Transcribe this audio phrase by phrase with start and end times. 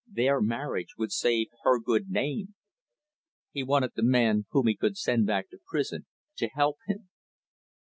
[0.11, 2.55] Their marriage would save her good name.
[3.51, 7.09] He wanted the man whom he could send back to prison to help him.